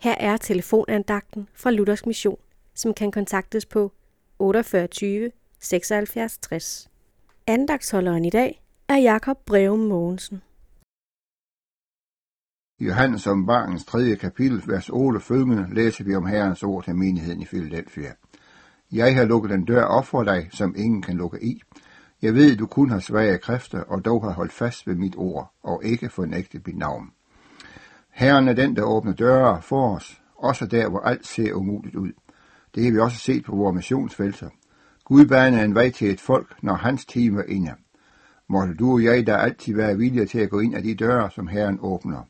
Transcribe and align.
Her 0.00 0.14
er 0.20 0.36
telefonandagten 0.36 1.48
fra 1.54 1.70
Luthers 1.70 2.06
Mission, 2.06 2.38
som 2.74 2.94
kan 2.94 3.10
kontaktes 3.10 3.66
på 3.66 3.92
48 4.38 5.30
76 5.60 6.38
60. 6.38 6.90
Andagtsholderen 7.46 8.24
i 8.24 8.30
dag 8.30 8.62
er 8.88 8.96
Jakob 8.96 9.36
Breum 9.46 9.78
Mogensen. 9.78 10.42
I 12.78 12.84
Johannes 12.84 13.26
om 13.26 13.46
barnens 13.46 13.84
3. 13.84 14.16
kapitel, 14.16 14.62
vers 14.66 14.88
8 14.88 15.20
følgende, 15.20 15.74
læser 15.74 16.04
vi 16.04 16.14
om 16.14 16.26
Herrens 16.26 16.62
ord 16.62 16.84
til 16.84 16.94
menigheden 16.94 17.42
i 17.42 17.44
Philadelphia. 17.44 18.12
Jeg 18.92 19.16
har 19.16 19.24
lukket 19.24 19.52
en 19.52 19.64
dør 19.64 19.84
op 19.84 20.06
for 20.06 20.24
dig, 20.24 20.48
som 20.52 20.74
ingen 20.76 21.02
kan 21.02 21.16
lukke 21.16 21.44
i. 21.44 21.62
Jeg 22.22 22.34
ved, 22.34 22.56
du 22.56 22.66
kun 22.66 22.90
har 22.90 22.98
svage 22.98 23.38
kræfter, 23.38 23.80
og 23.80 24.04
dog 24.04 24.24
har 24.24 24.32
holdt 24.32 24.52
fast 24.52 24.86
ved 24.86 24.94
mit 24.94 25.14
ord, 25.16 25.52
og 25.62 25.84
ikke 25.84 26.08
fornægtet 26.08 26.66
mit 26.66 26.78
navn. 26.78 27.12
Herren 28.18 28.48
er 28.48 28.52
den, 28.52 28.76
der 28.76 28.82
åbner 28.82 29.12
døre 29.12 29.62
for 29.62 29.96
os, 29.96 30.20
også 30.36 30.66
der, 30.66 30.88
hvor 30.88 31.00
alt 31.00 31.26
ser 31.26 31.52
umuligt 31.52 31.96
ud. 31.96 32.12
Det 32.74 32.84
har 32.84 32.92
vi 32.92 32.98
også 32.98 33.18
set 33.18 33.44
på 33.44 33.56
vores 33.56 33.74
missionsfelter. 33.74 34.48
Gud 35.04 35.26
baner 35.26 35.64
en 35.64 35.74
vej 35.74 35.90
til 35.90 36.10
et 36.10 36.20
folk, 36.20 36.62
når 36.62 36.74
hans 36.74 37.06
time 37.06 37.40
er 37.40 37.44
inde. 37.44 37.74
Måtte 38.48 38.74
du 38.74 38.92
og 38.92 39.04
jeg 39.04 39.26
da 39.26 39.36
altid 39.36 39.74
være 39.74 39.96
villige 39.96 40.26
til 40.26 40.38
at 40.38 40.50
gå 40.50 40.60
ind 40.60 40.74
af 40.74 40.82
de 40.82 40.94
døre, 40.94 41.30
som 41.30 41.48
Herren 41.48 41.78
åbner, 41.80 42.22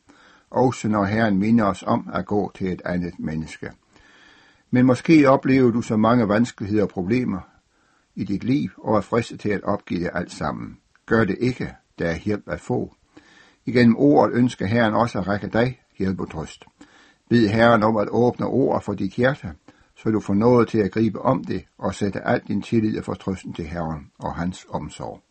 også 0.49 0.87
når 0.87 1.03
Herren 1.03 1.37
minder 1.37 1.65
os 1.65 1.83
om 1.87 2.09
at 2.13 2.25
gå 2.25 2.51
til 2.55 2.71
et 2.71 2.81
andet 2.85 3.19
menneske. 3.19 3.71
Men 4.71 4.85
måske 4.85 5.29
oplever 5.29 5.71
du 5.71 5.81
så 5.81 5.97
mange 5.97 6.27
vanskeligheder 6.27 6.83
og 6.83 6.89
problemer 6.89 7.39
i 8.15 8.23
dit 8.23 8.43
liv 8.43 8.69
og 8.77 8.97
er 8.97 9.01
fristet 9.01 9.39
til 9.39 9.49
at 9.49 9.63
opgive 9.63 9.99
det 9.99 10.09
alt 10.13 10.31
sammen. 10.31 10.77
Gør 11.05 11.23
det 11.23 11.37
ikke, 11.39 11.73
der 11.99 12.05
er 12.05 12.17
hjælp 12.17 12.49
at 12.49 12.59
få. 12.59 12.93
Igennem 13.69 13.95
ordet 13.97 14.35
ønsker 14.35 14.65
Herren 14.65 14.93
også 14.93 15.19
at 15.19 15.27
række 15.27 15.47
dig 15.47 15.79
hjælp 15.97 16.19
og 16.19 16.31
trøst. 16.31 16.65
Bid 17.29 17.47
Herren 17.47 17.83
om 17.83 17.97
at 17.97 18.07
åbne 18.11 18.45
ord 18.45 18.81
for 18.81 18.93
dit 18.93 19.13
hjerte, 19.13 19.51
så 19.95 20.09
du 20.09 20.19
får 20.19 20.33
noget 20.33 20.67
til 20.67 20.77
at 20.77 20.91
gribe 20.91 21.21
om 21.21 21.43
det 21.43 21.65
og 21.77 21.95
sætte 21.95 22.27
alt 22.27 22.47
din 22.47 22.61
tillid 22.61 22.97
og 22.97 23.05
fortrøsten 23.05 23.53
til 23.53 23.65
Herren 23.65 24.11
og 24.19 24.35
hans 24.35 24.65
omsorg. 24.69 25.21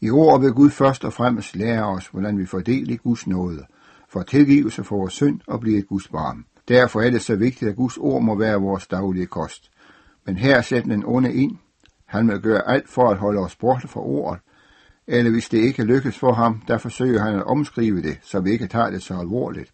I 0.00 0.10
ord 0.10 0.40
vil 0.40 0.52
Gud 0.52 0.70
først 0.70 1.04
og 1.04 1.12
fremmest 1.12 1.56
lære 1.56 1.86
os, 1.86 2.06
hvordan 2.06 2.38
vi 2.38 2.46
fordeler 2.46 2.96
Guds 2.96 3.26
nåde, 3.26 3.66
for 4.08 4.22
tilgivelse 4.22 4.84
for 4.84 4.96
vores 4.96 5.12
synd 5.12 5.40
og 5.46 5.60
blive 5.60 5.78
et 5.78 5.88
Guds 5.88 6.08
barn. 6.08 6.44
Derfor 6.68 7.00
er 7.00 7.10
det 7.10 7.22
så 7.22 7.36
vigtigt, 7.36 7.70
at 7.70 7.76
Guds 7.76 7.96
ord 7.96 8.22
må 8.22 8.38
være 8.38 8.60
vores 8.60 8.86
daglige 8.86 9.26
kost. 9.26 9.70
Men 10.26 10.36
her 10.36 10.62
sætter 10.62 10.88
den 10.88 11.04
onde 11.06 11.34
ind. 11.34 11.56
Han 12.06 12.28
vil 12.28 12.40
gøre 12.40 12.68
alt 12.68 12.88
for 12.88 13.10
at 13.10 13.18
holde 13.18 13.40
os 13.40 13.56
borte 13.56 13.88
fra 13.88 14.00
ordet, 14.00 14.40
eller 15.10 15.30
hvis 15.30 15.48
det 15.48 15.58
ikke 15.58 15.84
lykkes 15.84 16.18
for 16.18 16.32
ham, 16.32 16.62
der 16.68 16.78
forsøger 16.78 17.20
han 17.20 17.34
at 17.34 17.44
omskrive 17.44 18.02
det, 18.02 18.18
så 18.22 18.40
vi 18.40 18.50
ikke 18.50 18.66
tager 18.66 18.90
det 18.90 19.02
så 19.02 19.18
alvorligt. 19.18 19.72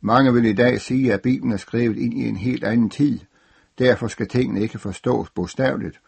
Mange 0.00 0.34
vil 0.34 0.44
i 0.44 0.52
dag 0.52 0.80
sige, 0.80 1.12
at 1.12 1.22
Bibelen 1.22 1.52
er 1.52 1.56
skrevet 1.56 1.96
ind 1.96 2.14
i 2.14 2.28
en 2.28 2.36
helt 2.36 2.64
anden 2.64 2.90
tid. 2.90 3.20
Derfor 3.78 4.08
skal 4.08 4.28
tingene 4.28 4.60
ikke 4.60 4.78
forstås 4.78 5.30
bogstaveligt, 5.30 6.00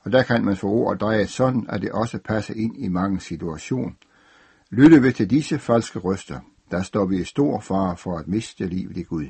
og 0.00 0.12
der 0.12 0.22
kan 0.22 0.44
man 0.44 0.56
få 0.56 0.66
ordet 0.66 1.00
drejet 1.00 1.30
sådan, 1.30 1.66
at 1.68 1.82
det 1.82 1.92
også 1.92 2.18
passer 2.18 2.54
ind 2.54 2.76
i 2.76 2.88
mange 2.88 3.20
situationer. 3.20 3.92
Lytte 4.70 5.02
vi 5.02 5.12
til 5.12 5.30
disse 5.30 5.58
falske 5.58 5.98
røster, 5.98 6.40
der 6.70 6.82
står 6.82 7.06
vi 7.06 7.20
i 7.20 7.24
stor 7.24 7.60
fare 7.60 7.96
for 7.96 8.18
at 8.18 8.28
miste 8.28 8.66
livet 8.66 8.96
i 8.96 9.02
Gud. 9.02 9.26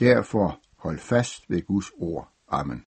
Derfor 0.00 0.60
hold 0.78 0.98
fast 0.98 1.44
ved 1.48 1.66
Guds 1.66 1.90
ord. 1.98 2.28
Amen. 2.48 2.84